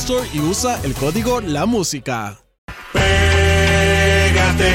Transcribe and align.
Store 0.00 0.26
y 0.32 0.40
usa 0.40 0.80
el 0.82 0.94
código 0.94 1.42
La 1.42 1.66
Música. 1.66 2.38
Pégate, 2.90 4.72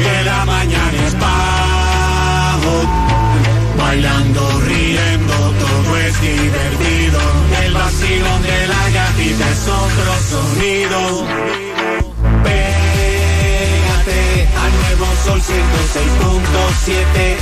que 0.00 0.24
la 0.24 0.44
mañana 0.44 1.06
es 1.06 1.16
bajo. 1.20 2.82
Bailando, 3.78 4.60
riendo, 4.66 5.34
todo 5.34 5.96
es 5.98 6.20
divertido. 6.20 7.20
El 7.64 7.72
vacilón 7.74 8.42
de 8.42 8.66
la 8.66 8.90
gatita 8.90 9.50
es 9.50 9.68
otro 9.68 10.12
sonido. 10.28 11.59
Sol 15.30 15.40
106.7. 15.40 16.94
Eh, 17.16 17.36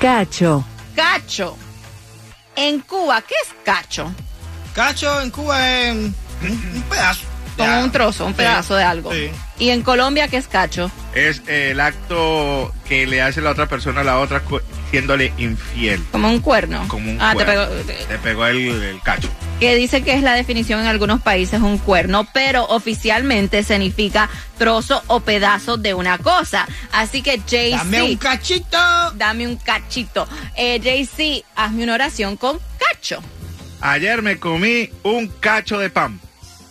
Cacho. 0.00 0.64
cacho. 0.94 1.56
En 2.56 2.80
Cuba, 2.80 3.22
¿qué 3.22 3.34
es 3.44 3.54
cacho? 3.64 4.12
Cacho 4.74 5.20
en 5.20 5.30
Cuba 5.30 5.68
es 5.70 5.92
un, 5.94 6.14
un 6.42 6.82
pedazo. 6.88 7.22
Como 7.56 7.80
un 7.80 7.90
trozo, 7.90 8.26
un 8.26 8.32
Sí, 8.32 8.36
pedazo 8.38 8.74
de 8.74 8.84
algo. 8.84 9.12
sí. 9.12 9.30
Y 9.58 9.70
en 9.70 9.82
Colombia, 9.82 10.28
¿qué 10.28 10.36
es 10.36 10.46
cacho? 10.46 10.90
es 11.14 11.40
el 11.46 11.80
acto 11.80 12.74
que 12.86 13.06
le 13.06 13.22
hace 13.22 13.40
la 13.40 13.50
otra 13.52 13.66
persona 13.66 14.02
a 14.02 14.04
la 14.04 14.18
otra 14.18 14.42
siéndole 14.90 15.32
infiel. 15.38 16.04
Como 16.12 16.28
un 16.28 16.40
cuerno. 16.40 16.84
Como 16.88 17.10
un 17.10 17.18
ah, 17.18 17.32
cuerno. 17.32 17.64
te 17.68 17.84
pegó. 17.84 18.08
Le 18.10 18.18
pegó 18.18 18.46
el, 18.46 18.82
el 18.82 19.00
cacho. 19.00 19.28
Que 19.60 19.74
dice 19.74 20.02
que 20.02 20.12
es 20.12 20.22
la 20.22 20.34
definición 20.34 20.80
en 20.80 20.86
algunos 20.86 21.22
países 21.22 21.62
un 21.62 21.78
cuerno, 21.78 22.26
pero 22.34 22.64
oficialmente 22.66 23.62
significa 23.62 24.28
trozo 24.58 25.02
o 25.06 25.20
pedazo 25.20 25.78
de 25.78 25.94
una 25.94 26.18
cosa. 26.18 26.66
Así 26.92 27.22
que 27.22 27.38
JC. 27.38 27.70
Dame 27.76 28.02
un 28.02 28.16
cachito. 28.16 28.78
dame 29.14 29.46
un 29.46 29.56
cachito. 29.56 30.28
Eh, 30.56 30.78
JC, 30.78 31.42
hazme 31.56 31.84
una 31.84 31.94
oración 31.94 32.36
con 32.36 32.58
cacho. 32.78 33.22
Ayer 33.80 34.20
me 34.20 34.38
comí 34.38 34.90
un 35.04 35.28
cacho 35.28 35.78
de 35.78 35.88
pan. 35.88 36.20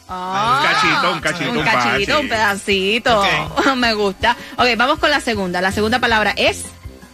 Ah, 0.08 0.60
Un 0.62 0.68
cachito, 0.72 1.14
un 1.14 1.20
cachito, 1.20 1.52
un 1.52 1.58
un 1.58 1.66
pan, 1.66 1.74
cachito, 1.76 2.16
sí. 2.18 2.22
un 2.22 2.30
pedacito. 2.30 3.24
Me 3.78 3.94
gusta. 3.96 4.38
Ok, 4.58 4.68
vamos 4.78 5.00
con 5.00 5.10
la 5.10 5.20
segunda. 5.20 5.62
La 5.62 5.72
segunda 5.72 5.98
palabra 5.98 6.36
es 6.38 6.66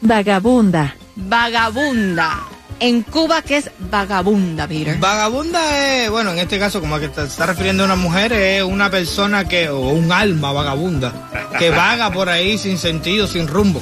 Vagabunda. 0.01 0.93
vagabunda. 1.15 2.39
En 2.81 3.03
Cuba, 3.03 3.43
¿qué 3.43 3.57
es 3.57 3.69
vagabunda, 3.77 4.67
Peter? 4.67 4.97
Vagabunda 4.97 5.59
es, 6.03 6.09
bueno, 6.09 6.31
en 6.31 6.39
este 6.39 6.57
caso, 6.57 6.81
como 6.81 6.99
que 6.99 7.09
te 7.09 7.23
está 7.23 7.45
refiriendo 7.45 7.83
a 7.83 7.85
una 7.85 7.95
mujer, 7.95 8.33
es 8.33 8.63
una 8.63 8.89
persona 8.89 9.47
que, 9.47 9.69
o 9.69 9.89
un 9.89 10.11
alma 10.11 10.51
vagabunda, 10.51 11.13
que 11.59 11.69
vaga 11.69 12.11
por 12.11 12.27
ahí 12.27 12.57
sin 12.57 12.79
sentido, 12.79 13.27
sin 13.27 13.47
rumbo. 13.47 13.81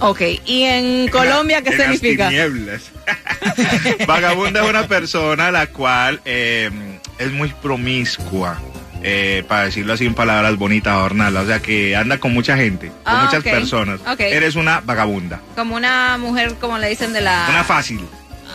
Ok, 0.00 0.20
¿y 0.44 0.64
en 0.64 1.06
Colombia 1.08 1.62
qué 1.62 1.70
En 1.70 1.78
las 1.78 1.86
significa? 1.92 2.28
tinieblas. 2.30 2.82
Vagabunda 4.08 4.64
es 4.64 4.68
una 4.70 4.88
persona 4.88 5.52
la 5.52 5.68
cual 5.68 6.20
eh, 6.24 6.68
es 7.18 7.30
muy 7.30 7.48
promiscua. 7.62 8.58
eh, 9.04 9.44
para 9.46 9.64
decirlo 9.66 9.92
así 9.92 10.06
en 10.06 10.14
palabras 10.14 10.56
bonitas, 10.56 10.92
adornarla. 10.94 11.42
O 11.42 11.46
sea, 11.46 11.60
que 11.62 11.94
anda 11.94 12.18
con 12.18 12.32
mucha 12.34 12.56
gente, 12.56 12.88
con 12.88 12.96
Ah, 13.04 13.22
muchas 13.26 13.44
personas. 13.44 14.00
Ok. 14.00 14.18
Eres 14.20 14.56
una 14.56 14.80
vagabunda. 14.80 15.40
Como 15.54 15.76
una 15.76 16.18
mujer, 16.18 16.54
como 16.60 16.78
le 16.78 16.88
dicen 16.88 17.12
de 17.12 17.20
la... 17.20 17.46
Una 17.48 17.62
fácil. 17.62 18.00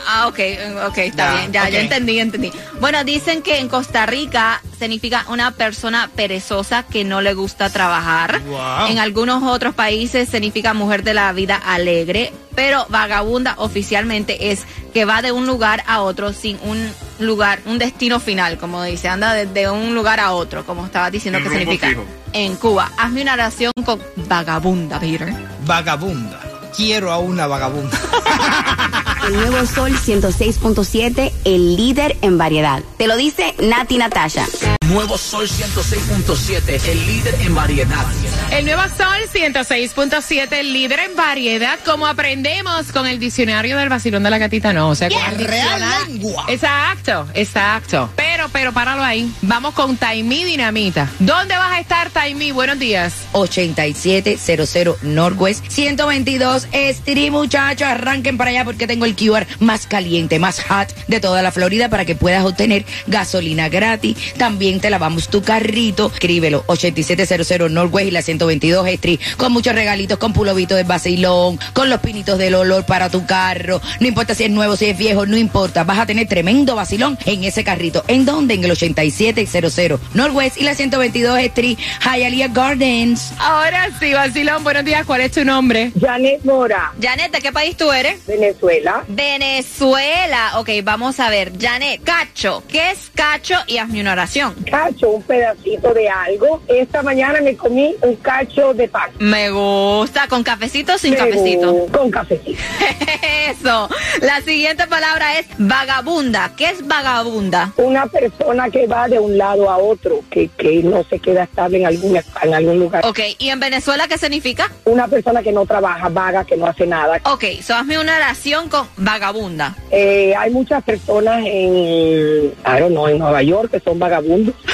Ah, 0.09 0.27
ok, 0.27 0.39
ok, 0.87 0.97
está 0.99 1.25
Ya, 1.33 1.35
bien, 1.35 1.51
ya, 1.51 1.69
ya 1.69 1.77
ok. 1.79 1.83
entendí, 1.83 2.19
entendí. 2.19 2.51
Bueno, 2.79 3.03
dicen 3.03 3.41
que 3.41 3.57
en 3.59 3.67
Costa 3.67 4.05
Rica 4.05 4.61
significa 4.79 5.25
una 5.27 5.51
persona 5.51 6.09
perezosa 6.15 6.83
que 6.83 7.03
no 7.03 7.19
le 7.21 7.33
gusta 7.33 7.69
trabajar. 7.69 8.39
Wow. 8.43 8.87
En 8.87 8.99
algunos 8.99 9.43
otros 9.43 9.75
países 9.75 10.29
significa 10.29 10.73
mujer 10.73 11.03
de 11.03 11.13
la 11.13 11.33
vida 11.33 11.55
alegre, 11.57 12.31
pero 12.55 12.85
vagabunda 12.89 13.55
oficialmente 13.57 14.51
es 14.51 14.65
que 14.93 15.03
va 15.03 15.21
de 15.21 15.31
un 15.33 15.45
lugar 15.45 15.83
a 15.87 16.01
otro 16.01 16.31
sin 16.31 16.57
un 16.63 16.89
lugar, 17.19 17.59
un 17.65 17.77
destino 17.77 18.19
final, 18.21 18.57
como 18.57 18.81
dice, 18.83 19.09
anda 19.09 19.33
de, 19.33 19.45
de 19.45 19.69
un 19.69 19.93
lugar 19.93 20.19
a 20.21 20.31
otro, 20.31 20.65
como 20.65 20.85
estaba 20.85 21.11
diciendo 21.11 21.39
que 21.43 21.49
significa. 21.49 21.87
fijo. 21.89 22.05
En 22.31 22.55
Cuba, 22.55 22.91
hazme 22.97 23.23
una 23.23 23.33
oración 23.33 23.73
con 23.85 24.01
vagabunda, 24.15 24.99
Peter. 25.01 25.33
Vagabunda. 25.65 26.39
Quiero 26.75 27.11
a 27.11 27.17
una 27.17 27.47
vagabunda. 27.47 27.97
El 29.27 29.33
nuevo 29.33 29.65
Sol 29.65 29.91
106.7, 29.91 31.33
el 31.43 31.75
líder 31.75 32.15
en 32.21 32.37
variedad. 32.37 32.81
Te 32.95 33.07
lo 33.07 33.17
dice 33.17 33.55
Nati 33.59 33.97
Natasha. 33.97 34.47
Nuevo 34.85 35.17
Sol 35.17 35.49
106.7, 35.49 36.87
el 36.87 37.05
líder 37.05 37.35
en 37.41 37.53
variedad. 37.53 38.05
El 38.51 38.63
nuevo 38.63 38.83
Sol 38.83 39.17
106.7, 39.33 40.63
líder 40.63 40.99
en 40.99 41.15
variedad, 41.17 41.77
como 41.83 42.07
aprendemos 42.07 42.93
con 42.93 43.05
el 43.05 43.19
diccionario 43.19 43.77
del 43.77 43.89
vacilón 43.89 44.23
de 44.23 44.29
la 44.29 44.37
gatita, 44.37 44.71
no. 44.71 44.87
O 44.91 44.95
sea, 44.95 45.09
con 45.09 45.21
el 45.21 45.45
real 45.45 45.81
lengua. 46.07 46.45
Exacto, 46.47 47.27
exacto. 47.33 48.09
Pero, 48.15 48.36
pero, 48.51 48.73
páralo 48.73 49.03
ahí. 49.03 49.31
Vamos 49.41 49.73
con 49.73 49.97
Taimí 49.97 50.43
Dinamita. 50.43 51.09
¿Dónde 51.19 51.55
vas 51.55 51.71
a 51.71 51.79
estar, 51.79 52.09
Taimí? 52.09 52.51
Buenos 52.51 52.79
días. 52.79 53.13
8700 53.33 55.03
Northwest 55.03 55.65
122 55.67 56.67
Street, 56.71 57.31
muchachos. 57.31 57.87
Arranquen 57.87 58.37
para 58.37 58.51
allá 58.51 58.65
porque 58.65 58.87
tengo 58.87 59.05
el 59.05 59.15
QR 59.15 59.45
más 59.59 59.87
caliente, 59.87 60.39
más 60.39 60.63
hot 60.63 60.93
de 61.07 61.19
toda 61.19 61.41
la 61.41 61.51
Florida 61.51 61.89
para 61.89 62.05
que 62.05 62.15
puedas 62.15 62.45
obtener 62.45 62.85
gasolina 63.07 63.69
gratis. 63.69 64.17
También 64.37 64.79
te 64.79 64.89
lavamos 64.89 65.29
tu 65.29 65.41
carrito. 65.41 66.11
Escríbelo 66.13 66.63
8700 66.67 67.69
Northwest 67.71 68.07
y 68.07 68.11
la 68.11 68.21
122 68.21 68.87
Street 68.87 69.19
con 69.37 69.51
muchos 69.51 69.75
regalitos, 69.75 70.17
con 70.17 70.33
pulovito 70.33 70.75
de 70.75 70.83
vacilón, 70.83 71.59
con 71.73 71.89
los 71.89 71.99
pinitos 71.99 72.37
del 72.37 72.55
olor 72.55 72.85
para 72.85 73.09
tu 73.09 73.25
carro. 73.25 73.81
No 73.99 74.07
importa 74.07 74.33
si 74.35 74.45
es 74.45 74.49
nuevo, 74.49 74.75
si 74.75 74.85
es 74.85 74.97
viejo, 74.97 75.25
no 75.25 75.37
importa. 75.37 75.83
Vas 75.83 75.99
a 75.99 76.05
tener 76.05 76.27
tremendo 76.27 76.75
vacilón 76.75 77.17
en 77.25 77.43
ese 77.43 77.63
carrito. 77.63 78.03
¿En 78.07 78.25
dónde? 78.25 78.36
En 78.37 78.63
el 78.63 78.69
8700 78.69 79.99
Northwest 80.13 80.57
y 80.57 80.63
la 80.63 80.75
122 80.75 81.39
Street, 81.39 81.77
Hialeah 82.03 82.47
Gardens. 82.49 83.33
Ahora 83.39 83.89
sí, 83.99 84.13
vacilón, 84.13 84.63
buenos 84.63 84.85
días. 84.85 85.07
¿Cuál 85.07 85.21
es 85.21 85.31
tu 85.31 85.43
nombre? 85.43 85.91
Janet 85.99 86.45
Mora, 86.45 86.93
Janet, 87.01 87.31
¿de 87.31 87.39
qué 87.41 87.51
país 87.51 87.75
tú 87.75 87.91
eres? 87.91 88.23
Venezuela. 88.27 89.03
Venezuela. 89.07 90.59
Ok, 90.59 90.69
vamos 90.83 91.19
a 91.19 91.31
ver. 91.31 91.51
Janet, 91.59 92.03
cacho. 92.03 92.63
¿Qué 92.67 92.91
es 92.91 93.09
cacho? 93.15 93.55
Y 93.65 93.79
hazme 93.79 94.01
una 94.01 94.11
oración. 94.11 94.53
Cacho, 94.69 95.09
un 95.09 95.23
pedacito 95.23 95.91
de 95.95 96.07
algo. 96.07 96.61
Esta 96.67 97.01
mañana 97.01 97.41
me 97.41 97.57
comí 97.57 97.95
un 98.01 98.15
cacho 98.17 98.75
de 98.75 98.87
pan. 98.87 99.09
Me 99.17 99.49
gusta. 99.49 100.27
¿Con 100.27 100.43
cafecito 100.43 100.93
o 100.93 100.97
sin 100.99 101.11
Me 101.11 101.17
cafecito? 101.17 101.87
Con 101.91 102.11
cafecito. 102.11 102.61
Eso. 103.49 103.89
La 104.21 104.41
siguiente 104.41 104.87
palabra 104.87 105.37
es 105.39 105.45
vagabunda. 105.57 106.51
¿Qué 106.55 106.65
es 106.65 106.87
vagabunda? 106.87 107.73
Una 107.77 108.07
persona 108.07 108.69
que 108.69 108.87
va 108.87 109.07
de 109.07 109.19
un 109.19 109.37
lado 109.37 109.69
a 109.69 109.77
otro, 109.77 110.21
que, 110.29 110.47
que 110.49 110.81
no 110.83 111.03
se 111.03 111.19
queda 111.19 111.43
estable 111.43 111.79
en 111.79 111.85
algún, 111.85 112.19
en 112.41 112.53
algún 112.53 112.79
lugar. 112.79 113.05
Ok, 113.05 113.19
¿y 113.37 113.49
en 113.49 113.59
Venezuela 113.59 114.07
qué 114.07 114.17
significa? 114.17 114.71
Una 114.85 115.07
persona 115.07 115.43
que 115.43 115.51
no 115.51 115.65
trabaja, 115.65 116.09
vaga, 116.09 116.45
que 116.45 116.57
no 116.57 116.65
hace 116.65 116.87
nada. 116.87 117.19
Ok, 117.25 117.43
so 117.61 117.75
hazme 117.75 117.99
una 117.99 118.15
oración 118.15 118.69
con 118.69 118.87
vagabunda. 118.97 119.75
Eh, 119.91 120.33
hay 120.37 120.51
muchas 120.51 120.83
personas 120.83 121.43
en, 121.45 122.53
I 122.65 122.79
don't 122.79 122.91
know, 122.91 123.07
en 123.07 123.19
Nueva 123.19 123.43
York 123.43 123.71
que 123.71 123.79
son 123.79 123.99
vagabundos. 123.99 124.55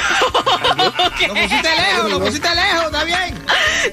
Lo 0.97 1.33
pusiste 1.33 1.69
lejos, 1.75 2.11
lo 2.11 2.19
pusiste 2.19 2.49
lejos, 2.55 2.85
está 2.85 3.03
bien. 3.03 3.35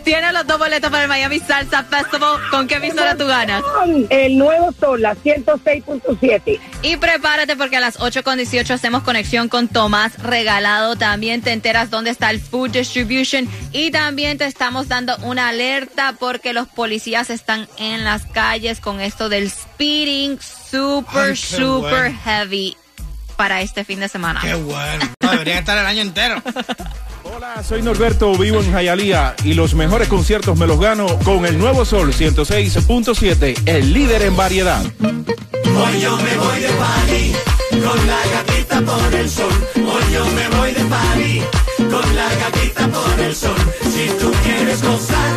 Tienes 0.05 0.33
los 0.33 0.47
dos 0.47 0.59
boletos 0.59 0.91
para 0.91 1.03
el 1.05 1.09
Miami 1.09 1.39
Salsa 1.41 1.85
Festival. 1.85 2.39
¿Con 2.51 2.67
qué 2.69 2.77
emisora 2.77 3.17
tú 3.17 3.27
ganas? 3.27 3.63
El 4.11 4.39
nuevo 4.39 4.73
sol, 4.79 5.01
la 5.03 5.15
106.7. 5.17 6.61
Y 6.83 6.97
prepárate 6.97 7.57
porque 7.57 7.77
a 7.77 7.81
las 7.81 7.99
8.18 7.99 8.71
hacemos 8.71 9.03
conexión 9.03 9.49
con 9.49 9.69
Tomás 9.69 10.23
Regalado. 10.23 10.97
También 10.97 11.43
te 11.43 11.53
enteras 11.53 11.91
dónde 11.91 12.11
está 12.11 12.31
el 12.31 12.41
Food 12.41 12.71
Distribution. 12.71 13.49
Y 13.73 13.91
también 13.91 14.39
te 14.39 14.45
estamos 14.47 14.89
dando 14.89 15.17
una 15.23 15.49
alerta 15.49 16.15
porque 16.19 16.53
los 16.53 16.69
policías 16.69 17.31
están 17.31 17.69
en 17.79 18.05
las 18.05 18.27
calles 18.27 18.81
con 18.81 19.01
esto 19.01 19.29
del 19.29 19.51
speeding 19.51 20.39
super, 20.41 21.31
Ay, 21.31 21.37
super 21.37 21.81
bueno. 22.11 22.19
heavy 22.25 22.77
para 23.41 23.63
este 23.63 23.87
fin 23.87 24.01
de 24.01 24.09
semana. 24.11 24.43
Qué 24.43 24.53
bueno. 24.53 25.03
No, 25.23 25.31
deberían 25.31 25.61
estar 25.61 25.79
el 25.79 25.87
año 25.87 26.03
entero. 26.03 26.43
Hola, 27.25 27.63
soy 27.67 27.81
Norberto, 27.81 28.37
vivo 28.37 28.61
en 28.61 28.71
Jayalía 28.71 29.35
y 29.45 29.55
los 29.55 29.73
mejores 29.73 30.09
conciertos 30.09 30.59
me 30.59 30.67
los 30.67 30.79
gano 30.79 31.07
con 31.21 31.47
el 31.47 31.57
nuevo 31.57 31.87
Sol 31.87 32.13
106.7, 32.13 33.63
el 33.65 33.95
líder 33.95 34.21
en 34.25 34.37
variedad. 34.37 34.85
Hoy 34.85 36.01
yo 36.03 36.19
me 36.19 36.37
voy 36.37 36.61
de 36.61 36.69
party 36.69 37.33
con 37.83 38.07
la 38.07 38.19
gatita 38.31 38.81
por 38.83 39.15
el 39.15 39.31
sol. 39.31 39.69
Hoy 39.77 40.13
yo 40.13 40.25
me 40.27 40.49
voy 40.59 40.73
de 40.73 40.85
party 40.85 41.43
con 41.91 42.17
la 42.17 42.29
gatita 42.35 42.89
por 42.89 43.21
el 43.21 43.35
sol. 43.35 43.57
Si 43.85 44.07
tú 44.21 44.31
quieres 44.45 44.83
gozar, 44.83 45.33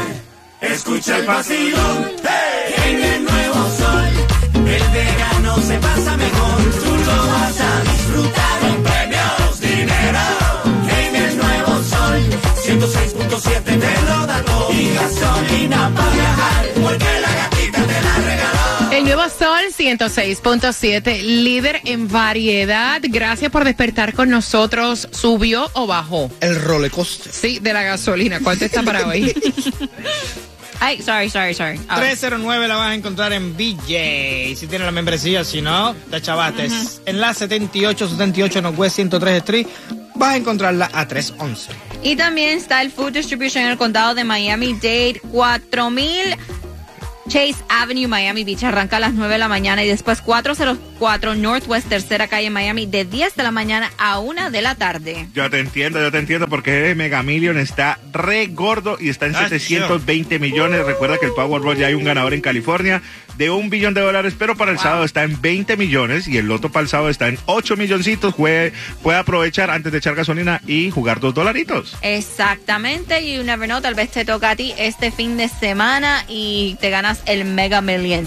escucha 0.59 1.19
el 1.19 1.25
vacilón. 1.25 2.11
Hey, 2.21 2.73
en 2.85 3.01
el 3.01 3.23
nuevo 3.23 3.69
sol, 3.77 4.09
el 4.55 4.91
verano 4.91 5.57
se 5.61 5.77
pasa 5.77 6.17
mejor. 6.17 6.42
106.7, 19.83 21.21
líder 21.21 21.81
en 21.83 22.07
variedad. 22.07 23.01
Gracias 23.03 23.51
por 23.51 23.65
despertar 23.65 24.13
con 24.13 24.29
nosotros. 24.29 25.09
¿Subió 25.11 25.69
o 25.73 25.87
bajó? 25.87 26.31
El 26.39 26.61
rolecoste. 26.61 27.29
Sí, 27.31 27.59
de 27.59 27.73
la 27.73 27.83
gasolina. 27.83 28.39
¿Cuánto 28.39 28.63
está 28.63 28.81
para 28.81 29.05
hoy? 29.07 29.33
Ay, 30.79 31.01
sorry, 31.01 31.29
sorry, 31.29 31.53
sorry. 31.53 31.79
Ahora. 31.87 32.07
309 32.07 32.67
la 32.67 32.75
vas 32.75 32.91
a 32.91 32.95
encontrar 32.95 33.33
en 33.33 33.55
BJ. 33.55 34.55
Si 34.55 34.67
tienes 34.67 34.85
la 34.85 34.91
membresía, 34.91 35.43
si 35.43 35.61
no, 35.61 35.93
te 36.09 36.21
chavates. 36.21 37.01
En 37.05 37.19
la 37.19 37.33
7878 37.33 38.61
Northwest 38.61 38.95
103 38.95 39.37
Street 39.37 39.67
vas 40.15 40.29
a 40.29 40.37
encontrarla 40.37 40.89
a 40.93 41.07
311. 41.07 41.71
Y 42.03 42.15
también 42.15 42.57
está 42.57 42.81
el 42.81 42.91
Food 42.91 43.13
Distribution 43.13 43.65
en 43.65 43.71
el 43.71 43.77
condado 43.77 44.15
de 44.15 44.23
Miami-Dade, 44.23 45.21
4000 45.31 46.37
Chase 47.33 47.63
Avenue, 47.67 48.07
Miami 48.07 48.43
Beach. 48.43 48.63
Arranca 48.63 48.97
a 48.97 48.99
las 48.99 49.15
9 49.15 49.33
de 49.33 49.39
la 49.39 49.47
mañana 49.47 49.83
y 49.83 49.87
después 49.87 50.21
404 51.03 51.35
Northwest, 51.35 51.89
tercera 51.89 52.29
calle 52.29 52.47
en 52.47 52.53
Miami, 52.53 52.85
de 52.85 53.03
10 53.03 53.35
de 53.35 53.43
la 53.43 53.51
mañana 53.51 53.91
a 53.97 54.19
1 54.19 54.51
de 54.51 54.61
la 54.61 54.75
tarde. 54.75 55.27
Yo 55.33 55.49
te 55.49 55.59
entiendo, 55.59 55.99
yo 55.99 56.11
te 56.13 56.17
entiendo 56.17 56.47
porque 56.47 56.95
Mega 56.95 57.21
Million 57.23 57.57
está 57.57 57.99
re 58.13 58.47
gordo 58.47 58.95
y 59.01 59.09
está 59.09 59.25
en 59.25 59.35
Ah, 59.35 59.49
720 59.49 60.39
millones. 60.39 60.85
Recuerda 60.85 61.17
que 61.17 61.25
el 61.25 61.33
Powerball 61.33 61.75
ya 61.77 61.87
hay 61.87 61.93
un 61.93 62.05
ganador 62.05 62.33
en 62.33 62.39
California 62.39 63.01
de 63.35 63.49
un 63.49 63.69
billón 63.69 63.93
de 63.95 64.01
dólares, 64.01 64.35
pero 64.37 64.55
para 64.55 64.71
el 64.71 64.77
sábado 64.79 65.03
está 65.03 65.23
en 65.23 65.41
20 65.41 65.75
millones 65.75 66.27
y 66.27 66.37
el 66.37 66.45
loto 66.47 66.69
para 66.71 66.83
el 66.83 66.87
sábado 66.87 67.09
está 67.09 67.27
en 67.27 67.37
8 67.47 67.75
milloncitos. 67.75 68.33
Puede, 68.35 68.71
puede 69.01 69.17
aprovechar 69.17 69.71
antes 69.71 69.91
de 69.91 69.97
echar 69.97 70.15
gasolina 70.15 70.61
y 70.67 70.89
jugar 70.91 71.19
dos 71.19 71.33
dolaritos. 71.33 71.97
Exactamente, 72.01 73.27
you 73.27 73.43
never 73.43 73.67
know, 73.67 73.81
tal 73.81 73.95
vez 73.95 74.11
te 74.11 74.23
toca 74.23 74.51
a 74.51 74.55
ti 74.55 74.73
este 74.77 75.11
fin 75.11 75.35
de 75.35 75.49
semana 75.49 76.23
y 76.29 76.77
te 76.79 76.89
ganas 76.91 77.21
el 77.25 77.43
Mega. 77.43 77.73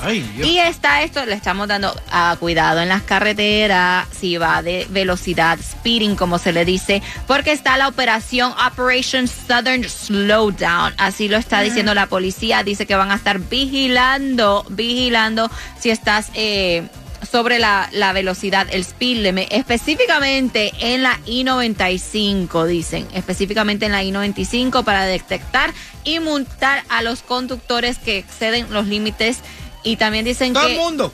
Ay, 0.03 0.29
Dios. 0.37 0.49
y 0.49 0.59
está 0.59 1.03
esto, 1.03 1.25
le 1.25 1.35
estamos 1.35 1.69
dando 1.69 1.95
a 2.11 2.37
cuidado 2.67 2.81
en 2.81 2.89
las 2.89 3.03
carreteras, 3.03 4.09
si 4.11 4.39
va 4.39 4.61
de 4.61 4.89
velocidad, 4.91 5.57
speeding 5.63 6.17
como 6.17 6.37
se 6.37 6.53
le 6.53 6.65
dice, 6.65 7.01
porque 7.29 7.53
está 7.53 7.77
la 7.77 7.87
operación 7.87 8.53
Operation 8.67 9.29
Southern 9.29 9.85
Slowdown, 9.85 10.95
así 10.99 11.29
lo 11.29 11.37
está 11.37 11.61
diciendo 11.61 11.95
la 11.95 12.09
policía, 12.09 12.65
dice 12.65 12.85
que 12.85 12.97
van 12.97 13.13
a 13.13 13.15
estar 13.15 13.39
vigilando, 13.39 14.67
vigilando 14.71 15.49
si 15.79 15.91
estás... 15.91 16.31
Eh, 16.35 16.83
sobre 17.31 17.59
la, 17.59 17.89
la 17.93 18.13
velocidad, 18.13 18.69
el 18.71 18.83
speed 18.83 19.23
limit, 19.23 19.49
específicamente 19.51 20.71
en 20.79 21.03
la 21.03 21.19
I-95, 21.25 22.67
dicen, 22.67 23.09
específicamente 23.15 23.87
en 23.87 23.93
la 23.93 24.05
I-95 24.05 24.85
para 24.85 25.07
detectar 25.07 25.73
y 26.05 26.21
multar 26.21 26.85
a 26.89 27.03
los 27.03 27.23
conductores 27.23 27.99
que 27.99 28.19
exceden 28.19 28.67
los 28.71 28.87
límites. 28.87 29.39
Y 29.83 29.97
también 29.97 30.25
dicen 30.25 30.53
Todo 30.53 30.67
que... 30.67 30.75
el 30.75 30.79
mundo. 30.79 31.13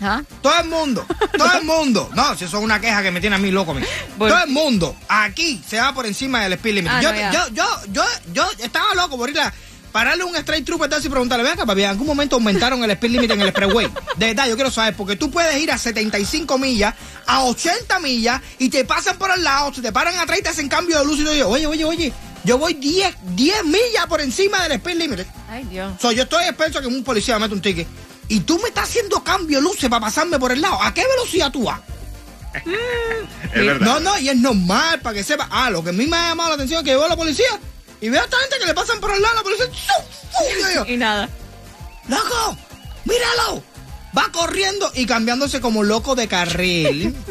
¿Ah? 0.00 0.22
Todo 0.42 0.58
el 0.60 0.68
mundo, 0.68 1.06
todo 1.36 1.58
el 1.58 1.64
mundo. 1.64 2.10
No, 2.14 2.36
si 2.36 2.44
eso 2.44 2.58
es 2.58 2.64
una 2.64 2.80
queja 2.80 3.02
que 3.02 3.10
me 3.10 3.20
tiene 3.20 3.36
a 3.36 3.38
mí 3.38 3.50
loco. 3.50 3.72
a 3.72 3.74
mí. 3.74 3.82
Bueno. 4.16 4.34
Todo 4.34 4.44
el 4.44 4.50
mundo 4.50 4.96
aquí 5.08 5.62
se 5.66 5.80
va 5.80 5.92
por 5.94 6.06
encima 6.06 6.42
del 6.42 6.52
speed 6.54 6.74
limit. 6.74 6.92
Ah, 6.92 7.02
yo, 7.02 7.12
no, 7.12 7.32
yo, 7.32 7.48
yo, 7.52 7.64
yo, 7.92 8.04
yo 8.32 8.64
estaba 8.64 8.94
loco 8.94 9.16
por 9.16 9.30
ir 9.30 9.40
a 9.40 9.52
pararle 9.94 10.24
un 10.24 10.34
straight 10.34 10.66
trooper 10.66 10.90
y 11.04 11.08
preguntarle, 11.08 11.44
venga, 11.48 11.64
papi, 11.64 11.84
¿en 11.84 11.90
algún 11.90 12.08
momento 12.08 12.34
aumentaron 12.34 12.82
el 12.82 12.90
speed 12.90 13.12
limit 13.12 13.30
en 13.30 13.40
el 13.42 13.48
expressway? 13.48 13.88
De 14.16 14.26
verdad, 14.26 14.48
yo 14.48 14.56
quiero 14.56 14.72
saber, 14.72 14.96
porque 14.96 15.14
tú 15.14 15.30
puedes 15.30 15.56
ir 15.62 15.70
a 15.70 15.78
75 15.78 16.58
millas, 16.58 16.94
a 17.26 17.44
80 17.44 18.00
millas, 18.00 18.42
y 18.58 18.70
te 18.70 18.84
pasan 18.84 19.16
por 19.18 19.30
el 19.30 19.44
lado, 19.44 19.72
se 19.72 19.82
te 19.82 19.92
paran 19.92 20.18
atrás 20.18 20.40
y 20.40 20.42
te 20.42 20.48
hacen 20.48 20.68
cambio 20.68 20.98
de 20.98 21.04
luz 21.04 21.20
y 21.20 21.24
yo 21.24 21.30
digo, 21.30 21.48
oye, 21.48 21.66
oye, 21.68 21.84
oye, 21.84 22.12
yo 22.42 22.58
voy 22.58 22.74
10, 22.74 23.14
10 23.36 23.64
millas 23.66 24.06
por 24.08 24.20
encima 24.20 24.64
del 24.64 24.72
speed 24.72 24.96
limit. 24.96 25.20
Ay, 25.48 25.62
Dios. 25.70 25.92
So, 26.00 26.10
yo 26.10 26.24
estoy 26.24 26.42
experto 26.44 26.80
que 26.80 26.88
un 26.88 27.04
policía 27.04 27.34
me 27.34 27.42
mete 27.42 27.54
un 27.54 27.62
ticket. 27.62 27.86
Y 28.28 28.40
tú 28.40 28.58
me 28.58 28.68
estás 28.68 28.88
haciendo 28.88 29.22
cambio 29.22 29.60
luces 29.60 29.88
para 29.90 30.00
pasarme 30.00 30.38
por 30.38 30.52
el 30.52 30.60
lado. 30.60 30.82
¿A 30.82 30.92
qué 30.94 31.04
velocidad 31.06 31.50
tú 31.52 31.64
vas? 31.64 31.80
Es 33.54 33.64
verdad. 33.66 33.86
No, 33.86 34.00
no, 34.00 34.18
y 34.18 34.28
es 34.28 34.36
normal 34.36 35.00
para 35.00 35.14
que 35.14 35.22
sepa. 35.24 35.48
Ah, 35.50 35.70
lo 35.70 35.82
que 35.84 35.90
a 35.90 35.92
mí 35.92 36.06
me 36.06 36.16
ha 36.16 36.28
llamado 36.30 36.50
la 36.50 36.54
atención 36.56 36.80
es 36.80 36.84
que 36.84 36.90
yo 36.92 36.98
veo 36.98 37.06
a 37.06 37.10
la 37.10 37.16
policía 37.16 37.46
y 38.00 38.08
veo 38.08 38.20
a 38.20 38.24
esta 38.24 38.36
gente 38.38 38.56
que 38.60 38.66
le 38.66 38.74
pasan 38.74 39.00
por 39.00 39.12
el 39.14 39.20
lado 39.22 39.34
a 39.34 39.36
la 39.36 39.42
policía. 39.42 39.66
¡zum! 39.66 40.04
¡fum! 40.32 40.70
Y 40.70 40.74
yo 40.74 40.86
Y 40.86 40.96
nada. 40.96 41.28
¡Loco! 42.08 42.56
¡Míralo! 43.04 43.62
Va 44.16 44.28
corriendo 44.32 44.90
y 44.94 45.06
cambiándose 45.06 45.60
como 45.60 45.82
loco 45.82 46.14
de 46.14 46.28
carril. 46.28 47.14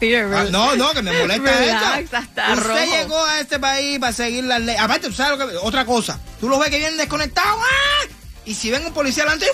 Peter, 0.00 0.26
Ah, 0.34 0.44
no, 0.50 0.74
no, 0.76 0.92
que 0.92 1.02
me 1.02 1.12
molesta 1.18 1.58
Relax, 1.58 2.14
hasta 2.14 2.52
Usted 2.54 2.64
rojo. 2.66 2.80
llegó 2.96 3.24
a 3.24 3.40
este 3.40 3.58
país 3.58 3.98
para 3.98 4.12
seguir 4.12 4.44
las 4.44 4.60
leyes. 4.60 4.80
Aparte, 4.80 5.08
¿tú 5.08 5.14
sabes 5.14 5.38
lo 5.38 5.48
que, 5.48 5.56
otra 5.56 5.84
cosa. 5.84 6.18
Tú 6.40 6.48
los 6.48 6.58
ves 6.58 6.70
que 6.70 6.78
vienen 6.78 6.96
desconectados. 6.96 7.60
¡ah! 7.62 8.06
Y 8.44 8.54
si 8.54 8.70
ven 8.70 8.84
un 8.86 8.92
policía 8.92 9.24
delante. 9.24 9.46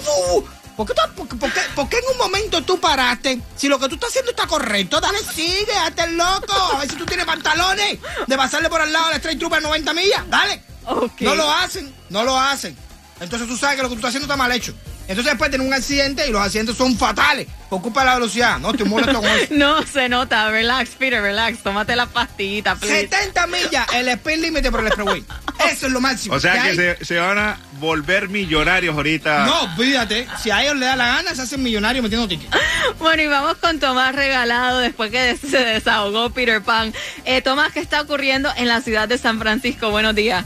¿Por 0.76 0.86
qué, 0.86 0.94
por, 1.16 1.26
qué- 1.28 1.34
por 1.36 1.52
qué- 1.52 1.60
por 1.74 1.88
qué 1.88 1.98
en 1.98 2.04
un 2.12 2.18
momento 2.18 2.62
tú 2.62 2.78
paraste? 2.78 3.40
Si 3.56 3.66
lo 3.68 3.78
que 3.80 3.88
tú 3.88 3.96
estás 3.96 4.10
haciendo 4.10 4.30
está 4.30 4.46
correcto, 4.46 5.00
dale, 5.00 5.18
sigue, 5.34 5.72
hazte 5.76 6.04
el 6.04 6.16
loco. 6.16 6.52
A 6.52 6.78
ver 6.78 6.88
si 6.88 6.94
tú 6.96 7.04
tienes 7.04 7.26
pantalones 7.26 7.98
de 8.26 8.36
pasarle 8.36 8.68
por 8.68 8.80
al 8.80 8.92
lado 8.92 9.06
al 9.06 9.14
Straight 9.16 9.38
Trooper 9.40 9.60
90 9.60 9.92
millas. 9.92 10.22
Dale. 10.28 10.62
Ok. 10.86 11.20
No 11.22 11.34
lo 11.34 11.50
hacen, 11.52 11.92
no 12.10 12.22
lo 12.22 12.38
hacen. 12.38 12.76
Entonces 13.20 13.48
tú 13.48 13.56
sabes 13.56 13.76
que 13.76 13.82
lo 13.82 13.88
que 13.88 13.94
tú 13.96 13.98
estás 13.98 14.10
haciendo 14.10 14.26
está 14.26 14.36
mal 14.36 14.52
hecho. 14.52 14.72
Entonces 15.08 15.32
después 15.32 15.50
tiene 15.50 15.64
un 15.64 15.72
accidente 15.72 16.28
y 16.28 16.30
los 16.30 16.40
accidentes 16.42 16.76
son 16.76 16.96
fatales 16.96 17.48
de 17.70 18.04
la 18.04 18.14
velocidad. 18.14 18.58
No, 18.58 18.70
estoy 18.70 18.88
molesto 18.88 19.20
con 19.20 19.30
eso. 19.30 19.54
No 19.58 19.82
se 19.82 20.08
nota, 20.08 20.50
relax, 20.50 20.90
Peter, 20.90 21.20
relax, 21.20 21.62
tómate 21.62 21.96
la 21.96 22.06
pastillita, 22.06 22.76
please. 22.76 23.08
70 23.08 23.46
millas 23.48 23.86
el 23.94 24.08
speed 24.08 24.38
límite 24.38 24.70
por 24.70 24.80
el 24.80 24.86
expressway. 24.86 25.24
Eso 25.70 25.86
es 25.86 25.92
lo 25.92 26.00
máximo. 26.00 26.34
O 26.34 26.40
sea 26.40 26.62
que 26.62 26.74
se, 26.74 27.04
se 27.04 27.18
van 27.18 27.38
a 27.38 27.58
volver 27.80 28.28
millonarios 28.28 28.94
ahorita. 28.94 29.46
No, 29.46 29.62
olvídate. 29.74 30.26
Si 30.42 30.50
a 30.50 30.62
ellos 30.62 30.76
les 30.76 30.88
da 30.88 30.96
la 30.96 31.08
gana, 31.08 31.34
se 31.34 31.42
hacen 31.42 31.62
millonarios 31.62 32.02
metiendo 32.02 32.28
tickets. 32.28 32.56
Bueno, 32.98 33.22
y 33.22 33.26
vamos 33.26 33.56
con 33.56 33.80
Tomás 33.80 34.14
Regalado 34.14 34.78
después 34.78 35.10
que 35.10 35.36
se 35.36 35.58
desahogó 35.58 36.30
Peter 36.30 36.62
Pan. 36.62 36.92
Eh, 37.24 37.42
Tomás, 37.42 37.72
¿qué 37.72 37.80
está 37.80 38.00
ocurriendo 38.00 38.50
en 38.56 38.68
la 38.68 38.80
ciudad 38.80 39.08
de 39.08 39.18
San 39.18 39.38
Francisco? 39.38 39.90
Buenos 39.90 40.14
días. 40.14 40.44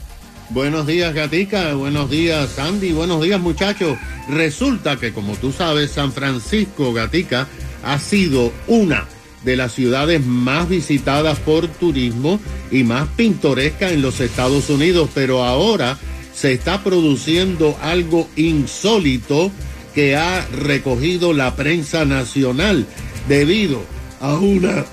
Buenos 0.52 0.87
días, 0.87 1.14
Gatica. 1.14 1.73
Buenos 1.73 2.11
días, 2.11 2.50
Sandy. 2.50 2.92
Buenos 2.92 3.23
días, 3.23 3.40
muchachos. 3.40 3.97
Resulta 4.28 4.99
que, 4.99 5.14
como 5.14 5.35
tú 5.37 5.50
sabes, 5.50 5.92
San 5.92 6.12
Francisco, 6.12 6.92
Gatica, 6.92 7.49
ha 7.82 7.99
sido 7.99 8.52
una 8.66 9.06
de 9.44 9.56
las 9.56 9.73
ciudades 9.73 10.25
más 10.26 10.68
visitadas 10.68 11.38
por 11.38 11.68
turismo 11.68 12.38
y 12.71 12.85
más 12.85 13.09
pintoresca 13.16 13.92
en 13.92 14.02
los 14.02 14.21
Estados 14.21 14.68
Unidos, 14.68 15.09
pero 15.14 15.42
ahora 15.42 15.97
se 16.35 16.52
está 16.52 16.85
produciendo 16.85 17.78
algo 17.80 18.28
insólito 18.37 19.50
que 19.94 20.16
ha 20.16 20.47
recogido 20.49 21.32
la 21.32 21.56
prensa 21.56 22.04
nacional 22.04 22.87
debido 23.26 23.82
a 24.21 24.35
una 24.35 24.85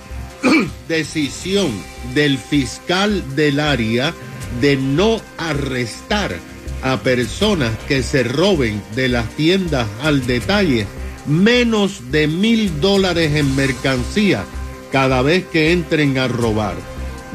decisión 0.87 1.69
del 2.13 2.37
fiscal 2.37 3.35
del 3.35 3.59
área 3.59 4.13
de 4.61 4.77
no 4.77 5.21
arrestar 5.37 6.35
a 6.81 6.97
personas 6.97 7.71
que 7.87 8.03
se 8.03 8.23
roben 8.23 8.81
de 8.95 9.09
las 9.09 9.29
tiendas 9.31 9.87
al 10.01 10.25
detalle 10.25 10.87
menos 11.25 12.11
de 12.11 12.27
mil 12.27 12.79
dólares 12.81 13.35
en 13.35 13.55
mercancía 13.55 14.43
cada 14.91 15.21
vez 15.21 15.45
que 15.45 15.71
entren 15.71 16.17
a 16.17 16.27
robar. 16.27 16.75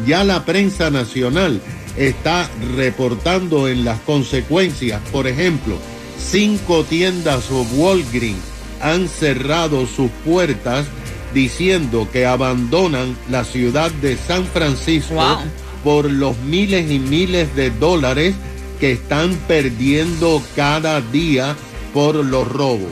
Ya 0.06 0.24
la 0.24 0.44
prensa 0.44 0.90
nacional 0.90 1.60
está 1.96 2.50
reportando 2.76 3.68
en 3.68 3.84
las 3.84 4.00
consecuencias, 4.00 5.00
por 5.12 5.28
ejemplo, 5.28 5.78
cinco 6.18 6.84
tiendas 6.84 7.50
o 7.50 7.62
Walgreens 7.76 8.54
han 8.80 9.08
cerrado 9.08 9.86
sus 9.86 10.10
puertas 10.24 10.86
diciendo 11.32 12.08
que 12.12 12.26
abandonan 12.26 13.16
la 13.30 13.44
ciudad 13.44 13.90
de 13.90 14.16
San 14.16 14.44
Francisco 14.46 15.14
Wow. 15.14 15.38
Por 15.84 16.10
los 16.10 16.38
miles 16.38 16.90
y 16.90 16.98
miles 16.98 17.54
de 17.54 17.70
dólares 17.70 18.34
que 18.80 18.92
están 18.92 19.36
perdiendo 19.46 20.42
cada 20.56 21.00
día 21.00 21.54
por 21.92 22.16
los 22.16 22.48
robos. 22.48 22.90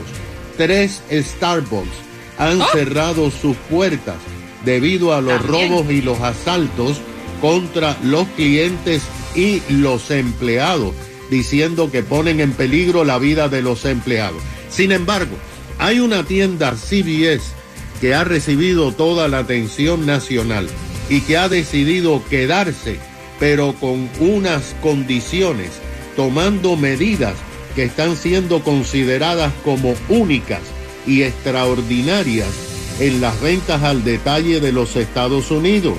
Tres 0.56 1.02
Starbucks 1.10 1.88
han 2.38 2.60
cerrado 2.72 3.30
sus 3.30 3.56
puertas 3.70 4.16
debido 4.64 5.14
a 5.14 5.20
los 5.20 5.40
También. 5.40 5.72
robos 5.72 5.90
y 5.90 6.02
los 6.02 6.20
asaltos 6.20 7.00
contra 7.40 7.98
los 8.04 8.28
clientes 8.28 9.02
y 9.34 9.62
los 9.68 10.10
empleados, 10.10 10.94
diciendo 11.30 11.90
que 11.90 12.02
ponen 12.02 12.40
en 12.40 12.52
peligro 12.52 13.04
la 13.04 13.18
vida 13.18 13.48
de 13.48 13.62
los 13.62 13.84
empleados. 13.86 14.42
Sin 14.68 14.92
embargo, 14.92 15.36
hay 15.78 15.98
una 15.98 16.24
tienda 16.24 16.76
CVS 16.76 17.42
que 18.00 18.14
ha 18.14 18.24
recibido 18.24 18.92
toda 18.92 19.28
la 19.28 19.38
atención 19.38 20.06
nacional 20.06 20.68
y 21.08 21.20
que 21.22 21.36
ha 21.36 21.48
decidido 21.48 22.22
quedarse, 22.28 22.98
pero 23.38 23.74
con 23.74 24.08
unas 24.20 24.74
condiciones, 24.82 25.70
tomando 26.16 26.76
medidas 26.76 27.34
que 27.74 27.84
están 27.84 28.16
siendo 28.16 28.62
consideradas 28.62 29.52
como 29.64 29.94
únicas 30.08 30.60
y 31.06 31.22
extraordinarias 31.22 32.48
en 33.00 33.20
las 33.20 33.40
ventas 33.40 33.82
al 33.82 34.04
detalle 34.04 34.60
de 34.60 34.72
los 34.72 34.96
Estados 34.96 35.50
Unidos. 35.50 35.98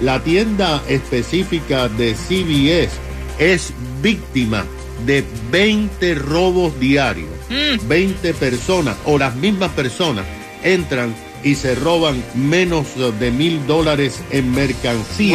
La 0.00 0.22
tienda 0.22 0.82
específica 0.88 1.88
de 1.88 2.14
CBS 2.14 2.90
es 3.38 3.72
víctima 4.02 4.64
de 5.06 5.24
20 5.50 6.14
robos 6.16 6.78
diarios. 6.80 7.28
20 7.86 8.34
personas 8.34 8.96
o 9.04 9.18
las 9.18 9.36
mismas 9.36 9.70
personas 9.72 10.24
entran 10.62 11.14
y 11.44 11.54
se 11.56 11.74
roban 11.74 12.22
menos 12.34 12.86
de 13.18 13.30
mil 13.30 13.66
dólares 13.66 14.20
en 14.30 14.52
mercancía. 14.52 15.34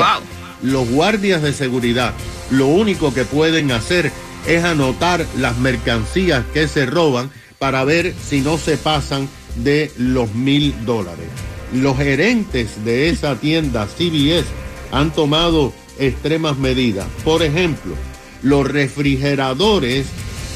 Los 0.61 0.89
guardias 0.89 1.41
de 1.41 1.53
seguridad 1.53 2.13
lo 2.49 2.67
único 2.67 3.13
que 3.13 3.25
pueden 3.25 3.71
hacer 3.71 4.11
es 4.47 4.63
anotar 4.63 5.25
las 5.37 5.57
mercancías 5.57 6.43
que 6.53 6.67
se 6.67 6.85
roban 6.85 7.29
para 7.59 7.83
ver 7.83 8.13
si 8.27 8.41
no 8.41 8.57
se 8.57 8.77
pasan 8.77 9.27
de 9.57 9.91
los 9.97 10.33
mil 10.33 10.73
dólares. 10.85 11.27
Los 11.73 11.97
gerentes 11.97 12.85
de 12.85 13.09
esa 13.09 13.35
tienda 13.35 13.87
CBS 13.87 14.45
han 14.91 15.11
tomado 15.11 15.73
extremas 15.99 16.57
medidas. 16.57 17.05
Por 17.25 17.43
ejemplo, 17.43 17.93
los 18.41 18.65
refrigeradores 18.67 20.05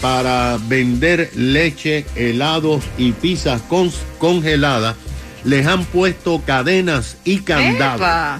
para 0.01 0.57
vender 0.67 1.31
leche, 1.35 2.05
helados 2.15 2.83
y 2.97 3.11
pizzas 3.11 3.61
con- 3.63 3.91
congeladas 4.19 4.95
les 5.43 5.65
han 5.67 5.85
puesto 5.85 6.41
cadenas 6.45 7.17
y 7.23 7.39
candados. 7.39 8.01
¡Epa! 8.01 8.39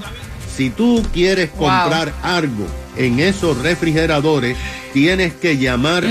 Si 0.56 0.70
tú 0.70 1.04
quieres 1.14 1.50
Wow. 1.52 1.60
comprar 1.60 2.14
algo 2.24 2.68
en 2.98 3.20
esos 3.20 3.58
refrigeradores, 3.62 4.58
tienes 4.94 5.34
que 5.34 5.58
llamar 5.58 6.04
a 6.06 6.08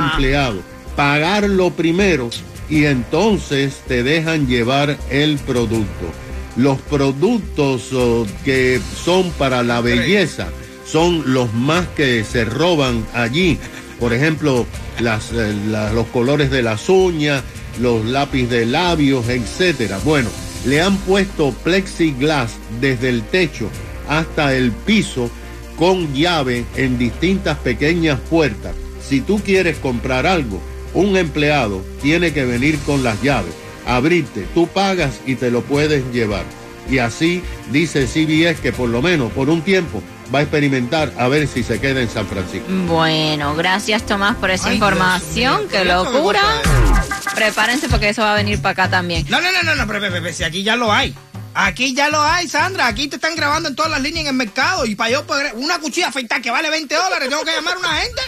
un 0.00 0.04
empleado, 0.10 0.60
pagarlo 0.96 1.70
primero 1.70 2.30
y 2.70 2.84
entonces 2.86 3.82
te 3.86 4.02
dejan 4.02 4.46
llevar 4.46 4.96
el 5.10 5.36
producto. 5.38 6.10
Los 6.56 6.78
productos 6.80 7.92
oh, 7.92 8.26
que 8.44 8.80
son 9.04 9.30
para 9.32 9.62
la 9.62 9.80
belleza 9.80 10.48
son 10.86 11.34
los 11.34 11.52
más 11.52 11.86
que 11.96 12.24
se 12.24 12.44
roban 12.44 13.04
allí. 13.12 13.58
Por 14.00 14.12
ejemplo, 14.14 14.64
las, 15.00 15.32
eh, 15.32 15.54
la- 15.68 15.92
los 15.92 16.06
colores 16.06 16.50
de 16.50 16.62
las 16.62 16.88
uñas, 16.88 17.42
los 17.78 18.04
lápiz 18.04 18.46
de 18.46 18.66
labios, 18.66 19.28
etcétera. 19.28 19.98
Bueno, 20.04 20.28
le 20.66 20.80
han 20.80 20.96
puesto 20.98 21.52
plexiglas 21.52 22.52
desde 22.80 23.08
el 23.08 23.22
techo 23.22 23.68
hasta 24.08 24.54
el 24.54 24.72
piso 24.72 25.30
con 25.78 26.14
llave 26.14 26.64
en 26.76 26.98
distintas 26.98 27.58
pequeñas 27.58 28.18
puertas. 28.30 28.74
Si 29.06 29.20
tú 29.20 29.40
quieres 29.40 29.78
comprar 29.78 30.26
algo, 30.26 30.60
un 30.94 31.16
empleado 31.16 31.82
tiene 32.00 32.32
que 32.32 32.44
venir 32.44 32.78
con 32.86 33.02
las 33.02 33.20
llaves, 33.22 33.52
abrirte, 33.86 34.46
tú 34.54 34.66
pagas 34.68 35.20
y 35.26 35.34
te 35.34 35.50
lo 35.50 35.62
puedes 35.62 36.04
llevar. 36.12 36.44
Y 36.88 36.98
así 36.98 37.42
dice 37.72 38.06
CBS 38.06 38.60
que 38.60 38.72
por 38.72 38.88
lo 38.88 39.02
menos 39.02 39.32
por 39.32 39.48
un 39.48 39.62
tiempo 39.62 40.02
va 40.34 40.40
a 40.40 40.42
experimentar 40.42 41.12
a 41.18 41.28
ver 41.28 41.46
si 41.48 41.62
se 41.62 41.80
queda 41.80 42.00
en 42.00 42.08
San 42.08 42.26
Francisco. 42.26 42.66
Bueno, 42.86 43.54
gracias 43.56 44.04
Tomás 44.06 44.36
por 44.36 44.50
esa 44.50 44.68
Ay, 44.68 44.74
información. 44.76 45.62
¡Qué 45.70 45.82
¿qué 45.82 45.88
cosa 45.88 46.10
locura! 46.10 46.40
Prepárense 47.34 47.88
porque 47.88 48.10
eso 48.10 48.22
va 48.22 48.32
a 48.32 48.36
venir 48.36 48.60
para 48.60 48.72
acá 48.72 48.90
también. 48.90 49.26
No, 49.28 49.40
no, 49.40 49.50
no, 49.52 49.62
no, 49.62 49.74
no, 49.74 49.86
pero, 49.86 50.00
pero, 50.00 50.22
pero, 50.22 50.34
si 50.34 50.44
aquí 50.44 50.62
ya 50.62 50.76
lo 50.76 50.92
hay. 50.92 51.14
Aquí 51.54 51.94
ya 51.94 52.08
lo 52.08 52.20
hay, 52.20 52.48
Sandra. 52.48 52.86
Aquí 52.86 53.08
te 53.08 53.16
están 53.16 53.36
grabando 53.36 53.68
en 53.68 53.76
todas 53.76 53.90
las 53.90 54.00
líneas 54.00 54.22
en 54.22 54.28
el 54.28 54.34
mercado. 54.34 54.86
Y 54.86 54.94
para 54.94 55.10
yo 55.10 55.26
poder. 55.26 55.52
Una 55.54 55.78
cuchilla 55.78 56.08
afeitar 56.08 56.42
que 56.42 56.50
vale 56.50 56.70
20 56.70 56.94
dólares, 56.94 57.28
tengo 57.28 57.44
que 57.44 57.52
llamar 57.52 57.74
a 57.76 57.78
una 57.78 57.96
gente. 57.96 58.22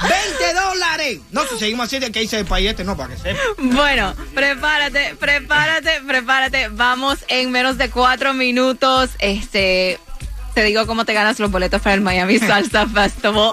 ¡20 0.00 0.54
dólares! 0.54 1.20
No, 1.30 1.46
si 1.46 1.58
seguimos 1.58 1.86
así, 1.86 1.98
de 1.98 2.10
que 2.10 2.22
hice 2.22 2.38
el 2.38 2.46
país 2.46 2.70
este, 2.70 2.84
no, 2.84 2.96
para 2.96 3.14
que 3.14 3.20
sepa. 3.20 3.40
Bueno, 3.58 4.14
prepárate, 4.34 5.14
prepárate, 5.18 6.00
prepárate. 6.06 6.68
Vamos 6.68 7.18
en 7.28 7.50
menos 7.50 7.76
de 7.76 7.90
cuatro 7.90 8.32
minutos. 8.32 9.10
Este, 9.18 9.98
te 10.54 10.64
digo 10.64 10.86
cómo 10.86 11.04
te 11.04 11.12
ganas 11.12 11.38
los 11.38 11.50
boletos 11.50 11.82
para 11.82 11.94
el 11.94 12.00
Miami 12.00 12.38
Salsa 12.38 12.86
Festival. 12.86 13.52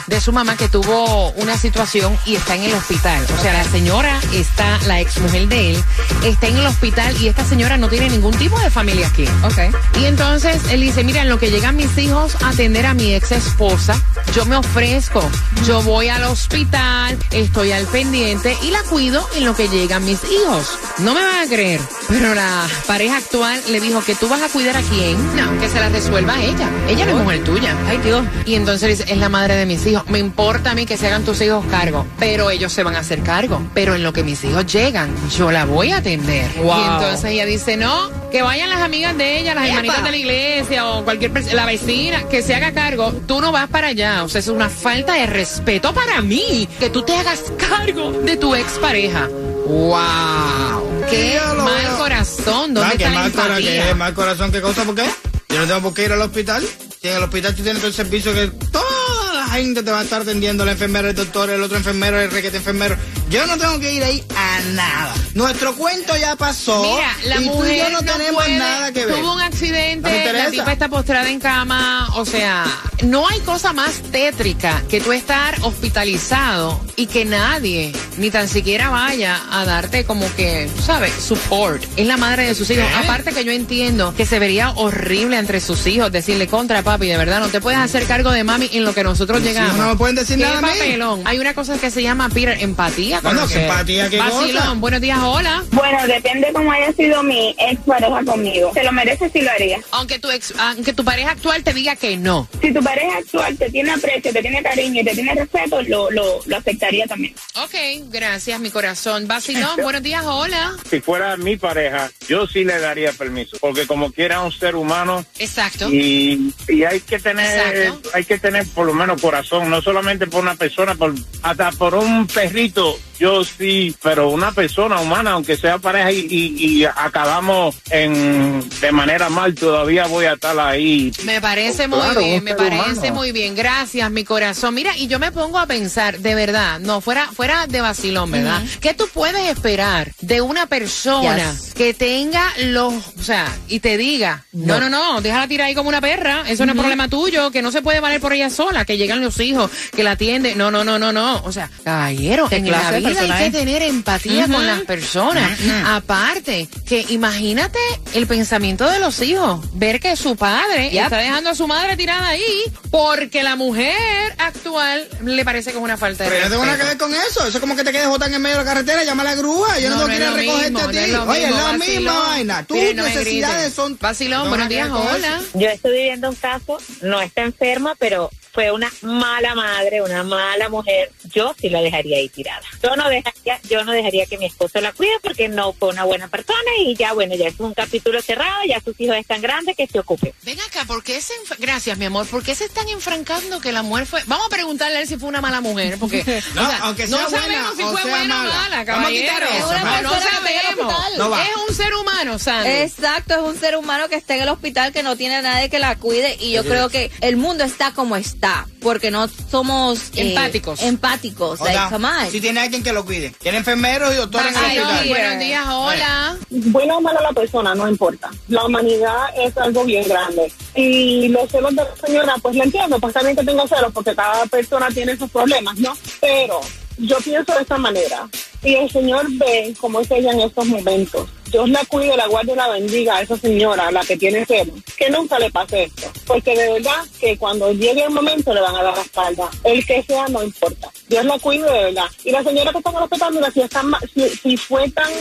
de 0.07 0.21
su 0.21 0.31
mamá 0.31 0.55
que 0.55 0.69
tuvo 0.69 1.31
una 1.31 1.57
situación 1.57 2.17
y 2.25 2.35
está 2.35 2.55
en 2.55 2.63
el 2.63 2.73
hospital. 2.73 3.25
O 3.37 3.41
sea, 3.41 3.53
la 3.53 3.63
señora 3.63 4.19
está, 4.33 4.79
la 4.87 5.01
ex 5.01 5.19
mujer 5.19 5.47
de 5.47 5.71
él, 5.71 5.83
está 6.23 6.47
en 6.47 6.57
el 6.57 6.65
hospital 6.65 7.15
y 7.21 7.27
esta 7.27 7.45
señora 7.45 7.77
no 7.77 7.89
tiene 7.89 8.09
ningún 8.09 8.35
tipo 8.37 8.59
de 8.59 8.69
familia 8.69 9.07
aquí. 9.07 9.25
Ok. 9.43 9.75
Y 9.99 10.05
entonces 10.05 10.61
él 10.71 10.81
dice, 10.81 11.03
mira, 11.03 11.21
en 11.21 11.29
lo 11.29 11.39
que 11.39 11.51
llegan 11.51 11.75
mis 11.75 11.97
hijos 11.97 12.35
a 12.41 12.49
atender 12.49 12.85
a 12.85 12.93
mi 12.93 13.13
ex 13.13 13.31
esposa, 13.37 14.01
yo 14.35 14.45
me 14.45 14.55
ofrezco, 14.55 15.21
yo 15.65 15.81
voy 15.83 16.09
al 16.09 16.23
hospital, 16.23 17.17
estoy 17.31 17.71
al 17.71 17.85
pendiente 17.85 18.55
y 18.63 18.71
la 18.71 18.81
cuido 18.83 19.27
en 19.35 19.45
lo 19.45 19.55
que 19.55 19.67
llegan 19.67 20.05
mis 20.05 20.19
hijos. 20.23 20.77
No 20.99 21.13
me 21.13 21.21
van 21.23 21.45
a 21.45 21.47
creer, 21.47 21.79
pero 22.07 22.33
la 22.33 22.67
pareja 22.85 23.17
actual 23.17 23.61
le 23.69 23.79
dijo 23.79 24.03
que 24.03 24.15
tú 24.15 24.27
vas 24.27 24.41
a 24.41 24.49
cuidar 24.49 24.77
a 24.77 24.81
quién, 24.81 25.17
no, 25.35 25.59
que 25.59 25.69
se 25.69 25.79
la 25.79 25.89
resuelva 25.89 26.41
ella. 26.41 26.69
Ella 26.87 27.05
no 27.05 27.17
es 27.17 27.23
mujer 27.23 27.43
tuya. 27.43 27.75
Ay, 27.87 27.97
Dios. 27.99 28.25
Y 28.45 28.55
entonces 28.55 28.97
dice, 28.97 29.11
es 29.11 29.17
la 29.17 29.29
madre 29.29 29.55
de 29.55 29.65
mis 29.65 29.85
hijos. 29.85 30.03
Me 30.07 30.19
importa 30.19 30.71
a 30.71 30.75
mí 30.75 30.85
que 30.85 30.97
se 30.97 31.07
hagan 31.07 31.23
tus 31.23 31.41
hijos 31.41 31.65
cargo, 31.69 32.05
pero 32.19 32.49
ellos 32.49 32.73
se 32.73 32.83
van 32.83 32.95
a 32.95 32.99
hacer 32.99 33.21
cargo. 33.21 33.61
Pero 33.73 33.95
en 33.95 34.03
lo 34.03 34.13
que 34.13 34.23
mis 34.23 34.43
hijos 34.43 34.65
llegan, 34.65 35.13
yo 35.37 35.51
la 35.51 35.65
voy 35.65 35.91
a 35.91 35.97
atender. 35.97 36.49
Wow. 36.57 36.77
Y 36.77 36.83
entonces 36.83 37.31
ella 37.31 37.45
dice, 37.45 37.77
no, 37.77 38.09
que 38.31 38.41
vayan 38.41 38.69
las 38.69 38.81
amigas 38.81 39.17
de 39.17 39.39
ella, 39.39 39.55
las 39.55 39.65
Epa. 39.65 39.73
hermanitas 39.75 40.03
de 40.03 40.11
la 40.11 40.17
iglesia 40.17 40.85
o 40.87 41.03
cualquier 41.03 41.31
persona, 41.31 41.55
la 41.55 41.65
vecina, 41.65 42.23
que 42.29 42.41
se 42.41 42.53
haga 42.55 42.73
cargo. 42.73 43.11
Tú 43.27 43.39
no 43.41 43.51
vas 43.51 43.67
para 43.69 43.87
allá. 43.87 44.23
O 44.23 44.29
sea, 44.29 44.39
es 44.39 44.47
una 44.47 44.69
falta 44.69 45.13
de 45.13 45.25
respeto 45.27 45.93
para 45.93 46.21
mí 46.21 46.67
que 46.79 46.89
tú 46.89 47.01
te 47.03 47.15
hagas 47.15 47.41
cargo 47.57 48.11
de 48.11 48.37
tu 48.37 48.53
expareja. 48.55 49.27
¡Wow! 49.65 51.05
¡Qué 51.09 51.33
Ya 51.35 51.53
lo 51.53 51.63
mal 51.63 51.81
veo. 51.81 51.97
corazón! 51.97 52.73
¿Dónde 52.73 52.81
Ah, 52.81 52.87
está 52.91 52.97
¿qué 52.97 53.03
la 53.05 53.11
mal, 53.19 53.25
empatía? 53.27 53.87
qué 53.87 53.93
mal 53.95 54.13
corazón, 54.13 54.51
¿qué 54.51 54.61
cosa? 54.61 54.83
¿Por 54.83 54.95
qué? 54.95 55.05
Yo 55.49 55.59
no 55.59 55.65
tengo 55.67 55.81
por 55.81 55.93
qué 55.93 56.05
ir 56.05 56.11
al 56.11 56.21
hospital. 56.21 56.63
Si 57.01 57.07
en 57.07 57.15
el 57.17 57.23
hospital 57.23 57.55
tú 57.55 57.63
tienes 57.63 57.79
todo 57.81 57.87
el 57.87 57.93
servicio 57.93 58.33
que 58.33 58.47
toda 58.71 59.33
la 59.33 59.45
gente 59.53 59.83
te 59.83 59.91
va 59.91 59.99
a 59.99 60.03
estar 60.03 60.21
atendiendo, 60.21 60.65
la 60.65 60.71
enfermera, 60.73 61.09
el 61.09 61.15
doctor, 61.15 61.49
el 61.49 61.61
otro 61.63 61.77
enfermero, 61.77 62.19
el 62.19 62.29
requete 62.31 62.57
enfermero. 62.57 62.97
Yo 63.29 63.45
no 63.45 63.57
tengo 63.57 63.77
que 63.79 63.91
ir 63.93 64.03
ahí 64.03 64.23
a 64.35 64.61
nada. 64.73 65.13
Nuestro 65.33 65.75
cuento 65.75 66.15
ya 66.17 66.35
pasó. 66.37 66.81
Mira, 66.81 67.13
la 67.25 67.35
y 67.41 67.45
tú 67.45 67.53
y 67.53 67.55
mujer 67.57 67.77
yo 67.83 67.89
no, 67.91 67.99
tenemos 67.99 68.43
puede- 68.43 68.57
nada 68.57 68.91
que 68.93 69.05
ver. 69.05 69.15
Tuvo 69.15 69.33
un 69.33 69.41
accidente, 69.41 70.33
la 70.33 70.49
tipa 70.49 70.71
está 70.71 70.87
postrada 70.87 71.29
en 71.29 71.39
cama, 71.39 72.07
o 72.15 72.25
sea, 72.25 72.65
no 73.03 73.27
hay 73.27 73.39
cosa 73.41 73.73
más 73.73 74.01
tétrica 74.11 74.81
que 74.89 75.01
tú 75.01 75.11
estar 75.11 75.55
hospitalizado 75.61 76.79
y 76.95 77.07
que 77.07 77.25
nadie, 77.25 77.91
ni 78.17 78.31
tan 78.31 78.47
siquiera 78.47 78.89
vaya 78.89 79.41
a 79.51 79.65
darte 79.65 80.05
como 80.05 80.25
que, 80.35 80.69
¿sabes? 80.85 81.11
Support. 81.13 81.83
Es 81.97 82.07
la 82.07 82.17
madre 82.17 82.45
de 82.47 82.55
sus 82.55 82.69
hijos. 82.69 82.85
Aparte 83.03 83.33
que 83.33 83.43
yo 83.43 83.51
entiendo 83.51 84.13
que 84.15 84.25
se 84.25 84.39
vería 84.39 84.71
horrible 84.71 85.37
entre 85.37 85.59
sus 85.59 85.85
hijos 85.87 86.11
decirle 86.11 86.47
contra 86.47 86.81
papi, 86.81 87.07
de 87.07 87.17
verdad, 87.17 87.39
no 87.41 87.49
te 87.49 87.59
puedes 87.61 87.79
hacer 87.79 88.05
cargo 88.05 88.31
de 88.31 88.43
mami 88.43 88.69
en 88.73 88.85
lo 88.85 88.93
que 88.93 89.03
nosotros 89.03 89.41
llegamos. 89.41 89.75
no 89.75 89.87
me 89.89 89.95
pueden 89.95 90.15
decir 90.15 90.37
¿Qué 90.37 90.43
nada 90.43 90.59
a 90.59 90.61
mí. 90.61 90.67
papelón? 90.69 91.21
Hay 91.25 91.39
una 91.39 91.53
cosa 91.53 91.77
que 91.77 91.91
se 91.91 92.01
llama, 92.01 92.29
Peter, 92.29 92.57
empatía. 92.61 93.16
Con 93.21 93.35
Bueno, 93.35 94.75
buenos 94.75 95.01
días, 95.01 95.19
hola. 95.21 95.63
Bueno, 95.71 96.07
depende 96.07 96.51
cómo 96.53 96.71
haya 96.71 96.91
sido 96.93 97.23
mi 97.23 97.55
ex 97.57 97.79
pareja 97.85 98.23
conmigo. 98.23 98.71
¿Se 98.73 98.83
lo 98.83 98.91
merece 98.91 99.29
si 99.29 99.41
lo 99.41 99.51
haría? 99.51 99.79
Aunque 99.91 100.19
tu, 100.19 100.29
ex, 100.29 100.53
aunque 100.57 100.93
tu 100.93 101.03
pareja 101.03 101.31
actual 101.31 101.63
te 101.63 101.73
diga 101.73 101.95
que 101.95 102.17
no. 102.17 102.47
Si 102.61 102.73
tu 102.73 102.81
pareja 102.83 103.17
actual 103.17 103.57
te 103.57 103.69
tiene 103.69 103.91
aprecio, 103.91 104.31
te 104.31 104.41
tiene 104.41 104.61
cariño 104.61 105.01
y 105.01 105.03
te 105.03 105.13
tiene 105.13 105.33
respeto, 105.33 105.81
lo, 105.83 106.11
lo, 106.11 106.41
lo 106.45 106.57
aceptaría 106.57 107.05
también. 107.05 107.33
Ok, 107.55 107.75
gracias, 108.09 108.59
mi 108.59 108.69
corazón. 108.69 109.27
Vacilón, 109.27 109.77
buenos 109.81 110.03
días, 110.03 110.23
hola. 110.25 110.75
Si 110.89 110.99
fuera 110.99 111.37
mi 111.37 111.57
pareja, 111.57 112.11
yo 112.27 112.47
sí 112.47 112.63
le 112.63 112.79
daría 112.79 113.11
permiso, 113.13 113.57
porque 113.59 113.87
como 113.87 114.11
quiera 114.11 114.41
un 114.41 114.51
ser 114.51 114.75
humano 114.75 115.25
Exacto. 115.39 115.89
y, 115.91 116.53
y 116.67 116.83
hay 116.83 116.99
que 117.01 117.19
tener, 117.19 117.77
Exacto. 117.77 118.09
hay 118.13 118.23
que 118.25 118.37
tener 118.37 118.65
por 118.73 118.85
lo 118.85 118.93
menos 118.93 119.21
corazón, 119.21 119.69
no 119.69 119.81
solamente 119.81 120.27
por 120.27 120.41
una 120.41 120.55
persona, 120.55 120.95
por, 120.95 121.13
hasta 121.41 121.71
por 121.71 121.95
un 121.95 122.27
perrito. 122.27 122.97
Yo 123.19 123.43
sí, 123.43 123.95
pero 124.03 124.29
una 124.29 124.51
persona 124.51 124.99
humana, 125.01 125.31
aunque 125.31 125.57
sea 125.57 125.77
pareja 125.79 126.11
y, 126.11 126.27
y- 126.29 126.55
y 126.81 126.85
acabamos 126.85 127.75
en 127.89 128.63
de 128.81 128.91
manera 128.91 129.29
mal, 129.29 129.55
todavía 129.55 130.05
voy 130.07 130.25
a 130.25 130.33
estar 130.33 130.57
ahí. 130.59 131.11
Me 131.23 131.41
parece 131.41 131.87
muy 131.87 131.99
Claro, 131.99 132.19
bien, 132.19 132.43
me 132.43 132.53
parece 132.53 132.91
humano. 132.99 133.13
muy 133.15 133.31
bien. 133.31 133.55
Gracias, 133.55 134.09
mi 134.11 134.23
corazón. 134.23 134.75
Mira, 134.75 134.95
y 134.97 135.07
yo 135.07 135.17
me 135.19 135.31
pongo 135.31 135.57
a 135.57 135.65
pensar, 135.65 136.19
de 136.19 136.35
verdad, 136.35 136.79
no, 136.79 137.01
fuera, 137.01 137.27
fuera 137.31 137.65
de 137.67 137.81
vacilón, 137.81 138.31
¿verdad? 138.31 138.61
¿Qué 138.81 138.93
tú 138.93 139.07
puedes 139.13 139.47
esperar 139.49 140.11
de 140.21 140.41
una 140.41 140.67
persona 140.67 141.35
Yes. 141.51 141.73
que 141.73 141.93
tenga 141.93 142.51
los, 142.65 142.93
o 143.19 143.23
sea, 143.23 143.47
y 143.67 143.79
te 143.79 143.97
diga, 143.97 144.45
no, 144.53 144.79
no, 144.79 144.89
no, 144.89 145.21
déjala 145.21 145.47
tirar 145.47 145.67
ahí 145.67 145.75
como 145.75 145.89
una 145.89 146.01
perra, 146.01 146.43
eso 146.47 146.65
no 146.65 146.73
es 146.73 146.77
problema 146.77 147.07
tuyo, 147.07 147.49
que 147.51 147.61
no 147.61 147.71
se 147.71 147.81
puede 147.81 147.99
valer 147.99 148.21
por 148.21 148.33
ella 148.33 148.49
sola, 148.49 148.85
que 148.85 148.97
llegan 148.97 149.21
los 149.21 149.39
hijos, 149.39 149.71
que 149.95 150.03
la 150.03 150.11
atiende, 150.11 150.55
no, 150.55 150.69
no, 150.71 150.83
no, 150.83 150.99
no, 150.99 151.11
no. 151.11 151.41
O 151.43 151.51
sea, 151.51 151.69
caballero, 151.83 152.47
¿Qué 152.49 152.57
en 152.57 152.69
la 152.71 152.91
de 152.91 153.01
vida 153.09 153.21
hay 153.21 153.31
que 153.39 153.45
es? 153.47 153.51
tener 153.53 153.81
empatía 153.83 154.47
con 154.47 154.65
las 154.65 154.81
personas. 154.81 155.59
Aparte, 155.85 156.67
que 156.85 157.05
imagínate 157.09 157.79
el 158.13 158.27
pensamiento 158.27 158.89
de 158.89 158.99
los 158.99 159.21
hijos, 159.21 159.61
ver 159.73 159.99
que 159.99 160.15
su 160.15 160.35
padre 160.35 160.89
Yep. 160.91 161.03
está 161.03 161.17
dejando 161.17 161.49
a 161.49 161.55
su 161.55 161.67
madre 161.67 161.95
tirada 161.97 162.27
ahí 162.27 162.63
porque 162.91 163.43
la 163.43 163.55
mujer 163.55 163.95
actual 164.37 165.07
le 165.23 165.43
parece 165.45 165.71
que 165.71 165.77
es 165.77 165.83
una 165.83 165.97
falta 165.97 166.23
de 166.23 166.29
Pero 166.29 166.43
yo 166.43 166.49
no 166.49 166.51
tengo 166.55 166.65
nada 166.65 166.77
que 166.77 166.83
respeto. 166.83 167.07
ver 167.09 167.17
con 167.19 167.27
eso. 167.29 167.39
Eso 167.47 167.57
es 167.57 167.59
como 167.61 167.75
que 167.75 167.83
te 167.83 167.91
quedes 167.91 168.07
botar 168.07 168.27
en 168.29 168.35
el 168.35 168.39
medio 168.41 168.57
de 168.57 168.63
la 168.63 168.69
carretera, 168.69 169.03
llama 169.03 169.23
a 169.23 169.25
la 169.25 169.35
grúa. 169.35 169.79
Yo 169.79 169.89
no, 169.89 169.95
No, 169.97 170.05
tengo 170.05 170.07
no 170.07 170.13
que 170.13 170.15
ir 170.15 170.21
es 170.21 170.27
a 170.27 170.35
recogerte 170.35 170.71
mismo, 170.71 170.79
a 170.79 170.83
no 170.83 170.89
ti. 170.91 170.97
es 170.97 171.09
lo 171.09 171.23
Oye, 171.23 171.39
es 171.43 171.47
mismo, 171.47 171.57
la 171.57 171.63
vacilón. 171.77 172.03
misma 172.03 172.19
vaina. 172.27 172.63
Tus 172.65 172.77
no 172.95 173.03
necesidades 173.03 173.73
son. 173.73 173.97
Vacilón, 173.99 174.43
No 174.43 174.49
buenos 174.49 174.69
días, 174.69 174.89
hola. 174.89 175.41
Yo 175.53 175.67
estoy 175.69 175.91
viviendo 175.91 176.29
un 176.29 176.35
caso, 176.35 176.77
no 177.01 177.21
está 177.21 177.41
enferma, 177.43 177.95
pero 177.99 178.29
fue 178.57 178.71
una 178.71 178.91
mala 179.03 179.53
madre, 179.53 180.01
una 180.01 180.23
mala 180.23 180.67
mujer. 180.67 181.11
Yo 181.31 181.53
sí 181.61 181.69
la 181.69 181.79
dejaría 181.79 182.17
ahí 182.17 182.27
tirada. 182.27 182.63
Yo 182.81 182.95
no 182.95 183.07
dejaría, 183.07 183.61
yo 183.69 183.83
no 183.83 183.91
dejaría 183.91 184.25
que 184.25 184.39
mi 184.39 184.47
esposo 184.47 184.81
la 184.81 184.93
cuide 184.93 185.11
porque 185.21 185.47
no 185.47 185.73
fue 185.73 185.89
una 185.89 186.05
buena 186.05 186.27
persona 186.27 186.71
y 186.79 186.95
ya 186.95 187.13
bueno, 187.13 187.35
ya 187.35 187.49
es 187.49 187.59
un 187.59 187.75
capítulo 187.75 188.19
cerrado, 188.19 188.63
ya 188.67 188.79
sus 188.79 188.99
hijos 188.99 189.15
están 189.15 189.43
grandes, 189.43 189.75
que 189.75 189.85
se 189.85 189.99
ocupe. 189.99 190.33
Ven 190.41 190.59
acá, 190.61 190.85
¿por 190.85 191.03
qué 191.03 191.21
se 191.21 191.33
Gracias, 191.59 191.99
mi 191.99 192.05
amor. 192.05 192.25
¿Por 192.25 192.43
qué 192.43 192.55
se 192.55 192.65
están 192.65 192.89
enfrancando 192.89 193.61
que 193.61 193.71
la 193.71 193.83
mujer 193.83 194.07
fue... 194.07 194.23
Vamos 194.25 194.47
a 194.47 194.49
preguntarle 194.49 194.97
a 194.97 195.01
él 195.01 195.07
si 195.07 195.17
fue 195.17 195.29
una 195.29 195.39
mala 195.39 195.61
mujer, 195.61 195.99
porque... 195.99 196.23
No, 196.55 196.63
o 196.63 196.65
sea, 196.65 196.77
aunque 196.79 197.07
no 197.07 197.17
sea 197.17 197.27
buena 197.27 197.43
sabemos 197.43 197.75
si 197.77 197.83
o 197.83 197.91
fue 197.91 198.01
sea 198.01 198.11
buena 198.11 198.35
o 198.39 198.43
mala. 198.43 198.55
mala, 198.55 198.83
Vamos 198.85 199.07
a 199.07 199.11
quitar 199.11 199.43
eso, 199.43 199.71
No, 199.71 200.01
no 200.01 200.09
sabemos. 200.09 201.17
No 201.17 201.29
va. 201.29 201.43
es 201.43 201.49
un 201.69 201.75
ser 201.75 201.93
humano, 201.93 202.39
Sandy. 202.39 202.69
Exacto, 202.69 203.35
es 203.35 203.41
un 203.41 203.59
ser 203.59 203.75
humano 203.75 204.09
que 204.09 204.15
está 204.15 204.35
en 204.35 204.43
el 204.43 204.49
hospital, 204.49 204.91
que 204.93 205.03
no 205.03 205.15
tiene 205.15 205.35
a 205.35 205.41
nadie 205.41 205.69
que 205.69 205.77
la 205.79 205.95
cuide 205.95 206.37
y 206.39 206.53
yo 206.53 206.63
creo 206.63 206.89
que 206.89 207.11
el 207.21 207.37
mundo 207.37 207.63
está 207.63 207.91
como 207.93 208.15
está, 208.15 208.46
porque 208.81 209.11
no 209.11 209.27
somos 209.27 210.09
eh, 210.15 210.29
Empáticos. 210.29 210.81
empáticos. 210.81 211.59
Like, 211.61 212.31
si 212.31 212.39
tiene 212.41 212.61
alguien 212.61 212.83
que 212.83 212.93
lo 212.93 213.05
cuide. 213.05 213.31
Tiene 213.41 213.57
enfermeros 213.59 214.13
y 214.13 214.17
doctores 214.17 214.51
en 214.51 214.57
el 214.57 214.61
Vacilón, 214.63 214.87
hospital. 214.87 215.09
buenos 215.09 215.39
días, 215.39 215.65
hola. 215.69 216.37
Buena 216.49 216.97
o 216.97 217.01
mala 217.01 217.21
la 217.21 217.31
persona, 217.33 217.75
no 217.75 217.87
importa. 217.89 218.29
La 218.47 218.65
humanidad 218.65 219.25
es 219.37 219.57
algo 219.57 219.83
bien 219.83 220.07
grande. 220.07 220.51
Y 220.75 221.27
los 221.29 221.49
celos 221.49 221.75
de 221.75 221.83
la 221.83 221.95
señora, 222.05 222.35
pues 222.41 222.55
la 222.55 222.63
entiendo, 222.63 222.99
pues 222.99 223.13
también 223.13 223.35
que 223.35 223.43
tengo 223.43 223.67
celos, 223.67 223.91
porque 223.93 224.15
cada 224.15 224.45
persona 224.45 224.87
tiene 224.89 225.17
sus 225.17 225.29
problemas, 225.29 225.77
¿no? 225.77 225.93
Pero 226.21 226.61
yo 226.97 227.17
pienso 227.17 227.53
de 227.53 227.61
esta 227.61 227.77
manera. 227.77 228.27
Y 228.63 228.75
el 228.75 228.89
Señor 228.89 229.25
ve 229.37 229.73
cómo 229.79 229.99
es 229.99 230.09
ella 230.11 230.31
en 230.31 230.41
estos 230.41 230.65
momentos. 230.65 231.29
Dios 231.51 231.69
la 231.69 231.83
cuide, 231.85 232.17
la 232.17 232.27
guarde 232.27 232.53
y 232.53 232.55
la 232.55 232.69
bendiga 232.69 233.17
a 233.17 233.21
esa 233.21 233.37
señora, 233.37 233.91
la 233.91 234.01
que 234.01 234.17
tiene 234.17 234.45
cero. 234.47 234.71
Que 234.97 235.09
nunca 235.09 235.39
le 235.39 235.49
pase 235.49 235.83
esto. 235.83 236.11
Porque 236.25 236.55
de 236.55 236.73
verdad 236.73 237.05
que 237.19 237.37
cuando 237.37 237.71
llegue 237.71 238.03
el 238.03 238.09
momento 238.11 238.53
le 238.53 238.61
van 238.61 238.75
a 238.75 238.83
dar 238.83 238.95
la 238.95 239.01
espalda. 239.01 239.49
El 239.63 239.85
que 239.85 240.03
sea, 240.03 240.27
no 240.27 240.43
importa. 240.43 240.89
Dios 241.07 241.25
la 241.25 241.39
cuide 241.39 241.65
de 241.65 241.83
verdad. 241.85 242.05
Y 242.23 242.31
la 242.31 242.43
señora 242.43 242.71
que 242.71 242.77
están 242.79 242.95
respetando, 242.95 243.51
si, 243.51 243.61
está 243.61 243.83
si, 244.13 244.29
si 244.29 244.57
fue 244.57 244.89
tan 244.91 245.11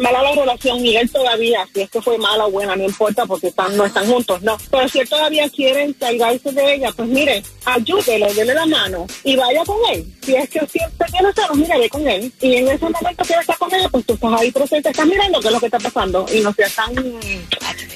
mala 0.00 0.22
la 0.22 0.32
relación 0.32 0.84
y 0.84 0.96
él 0.96 1.10
todavía, 1.10 1.66
si 1.72 1.82
es 1.82 1.90
que 1.90 2.02
fue 2.02 2.18
mala 2.18 2.46
o 2.46 2.50
buena, 2.50 2.74
no 2.76 2.84
importa 2.84 3.26
porque 3.26 3.48
están, 3.48 3.76
no 3.76 3.84
están 3.84 4.06
juntos, 4.06 4.42
no. 4.42 4.56
Pero 4.70 4.88
si 4.88 5.00
él 5.00 5.08
todavía 5.08 5.48
quiere 5.48 5.84
encargarse 5.84 6.52
de 6.52 6.74
ella, 6.74 6.92
pues 6.92 7.08
mire, 7.08 7.42
ayúdele, 7.64 8.32
dele 8.34 8.54
la 8.54 8.66
mano 8.66 9.06
y 9.24 9.36
vaya 9.36 9.64
con 9.64 9.76
él. 9.92 10.06
Si 10.22 10.34
es 10.34 10.48
que 10.48 10.60
siempre 10.66 11.06
tiene 11.10 11.32
celos, 11.32 11.56
mira, 11.56 11.78
ve 11.78 11.88
con 11.88 12.06
él. 12.08 12.32
Y 12.40 12.56
en 12.56 12.68
ese 12.68 12.84
momento 12.84 13.24
que 13.24 13.34
está 13.34 13.54
con 13.56 13.74
ella, 13.74 13.88
pues 13.88 14.04
tú 14.06 14.14
estás 14.14 14.40
ahí 14.40 14.50
presente, 14.50 14.90
estás 14.90 15.06
mirando 15.06 15.40
qué 15.40 15.48
es 15.48 15.52
lo 15.52 15.60
que 15.60 15.66
está 15.66 15.78
pasando 15.78 16.26
y 16.32 16.40
no 16.40 16.52
seas 16.52 16.74
tan, 16.74 16.94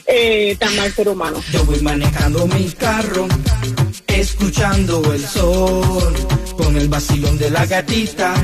eh, 0.06 0.56
tan 0.58 0.76
mal 0.76 0.92
ser 0.92 1.08
humano. 1.08 1.42
Yo 1.52 1.64
voy 1.64 1.80
manejando 1.80 2.46
mi 2.46 2.70
carro, 2.72 3.26
escuchando 4.20 5.12
el 5.12 5.24
sol, 5.26 6.14
con 6.56 6.76
el 6.76 6.88
vacilón 6.88 7.38
de 7.38 7.50
la 7.50 7.66
gatita, 7.66 8.34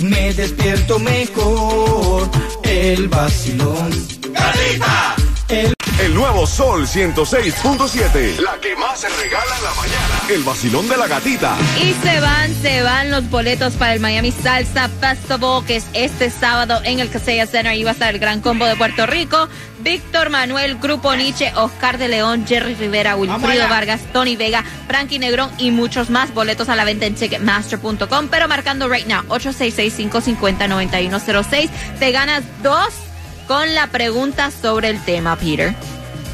me 0.00 0.32
despierto 0.32 0.98
mejor, 0.98 2.30
el 2.62 3.08
vacilón. 3.08 3.90
¡Gatita! 4.32 5.16
El, 5.48 5.74
El 6.02 6.14
nuevo 6.16 6.48
Sol 6.48 6.88
106.7. 6.88 8.40
La 8.40 8.58
que 8.60 8.74
más 8.74 8.98
se 8.98 9.08
regala 9.08 9.56
en 9.56 9.62
la 9.62 9.72
mañana. 9.74 10.20
El 10.30 10.42
vacilón 10.42 10.88
de 10.88 10.96
la 10.96 11.06
gatita. 11.06 11.56
Y 11.80 11.92
se 11.92 12.18
van, 12.18 12.52
se 12.60 12.82
van 12.82 13.12
los 13.12 13.30
boletos 13.30 13.74
para 13.74 13.94
el 13.94 14.00
Miami 14.00 14.32
Salsa 14.32 14.88
Festival, 14.88 15.64
que 15.64 15.76
es 15.76 15.86
este 15.92 16.28
sábado 16.30 16.80
en 16.82 16.98
el 16.98 17.08
Casella 17.08 17.46
Center. 17.46 17.68
Ahí 17.68 17.84
va 17.84 17.90
a 17.90 17.92
estar 17.92 18.12
el 18.12 18.18
Gran 18.18 18.40
Combo 18.40 18.64
de 18.64 18.74
Puerto 18.74 19.06
Rico. 19.06 19.48
Víctor 19.78 20.30
Manuel, 20.30 20.78
Grupo 20.78 21.14
Nietzsche, 21.14 21.52
Oscar 21.54 21.98
de 21.98 22.08
León, 22.08 22.46
Jerry 22.48 22.74
Rivera, 22.74 23.14
Wilfrido. 23.14 23.68
Vargas, 23.68 24.00
Tony 24.12 24.34
Vega, 24.34 24.64
Frankie 24.88 25.20
Negrón 25.20 25.52
y 25.56 25.70
muchos 25.70 26.10
más. 26.10 26.34
Boletos 26.34 26.68
a 26.68 26.74
la 26.74 26.82
venta 26.82 27.06
en 27.06 27.14
Ticketmaster.com. 27.14 28.26
Pero 28.28 28.48
marcando 28.48 28.88
right 28.88 29.06
now, 29.06 29.22
866-550-9106. 29.28 31.70
Te 32.00 32.10
ganas 32.10 32.42
dos 32.60 32.92
con 33.52 33.74
la 33.74 33.86
pregunta 33.88 34.50
sobre 34.50 34.88
el 34.88 34.98
tema, 35.04 35.36
Peter. 35.36 35.74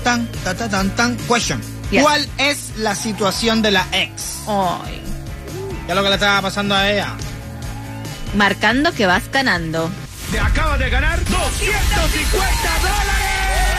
Tan, 0.05 0.25
tan, 0.45 0.57
tan, 0.57 0.71
tan, 0.71 0.91
tan. 0.91 1.17
Question. 1.27 1.61
Yes. 1.91 2.05
¿Cuál 2.05 2.29
es 2.39 2.75
la 2.77 2.95
situación 2.95 3.61
de 3.61 3.73
la 3.73 3.85
ex? 3.91 4.45
Ay. 4.47 5.03
¿Qué 5.85 5.91
es 5.91 5.97
lo 5.97 6.03
que 6.05 6.11
le 6.11 6.15
estaba 6.15 6.43
pasando 6.43 6.77
a 6.77 6.89
ella? 6.89 7.17
Marcando 8.37 8.93
que 8.93 9.07
vas 9.07 9.29
ganando. 9.33 9.91
Te 10.31 10.39
acabas 10.39 10.79
de 10.79 10.91
ganar 10.91 11.19
250 11.25 12.39
dólares. 12.83 13.78